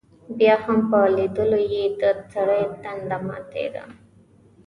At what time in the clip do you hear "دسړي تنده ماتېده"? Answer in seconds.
2.01-3.83